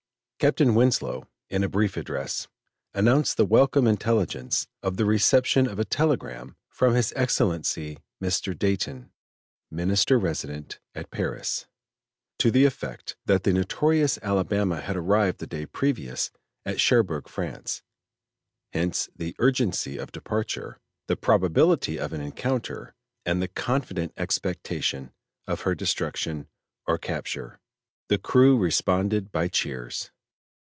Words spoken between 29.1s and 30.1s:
by cheers.